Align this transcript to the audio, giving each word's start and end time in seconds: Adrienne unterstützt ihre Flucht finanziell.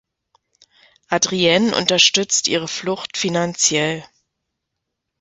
Adrienne 1.09 1.75
unterstützt 1.77 2.47
ihre 2.47 2.67
Flucht 2.67 3.17
finanziell. 3.17 4.03